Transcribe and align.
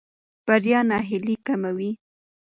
بریا 0.47 0.79
ناهیلي 0.89 1.35
کموي. 1.45 1.91